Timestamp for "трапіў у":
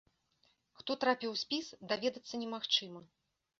1.03-1.39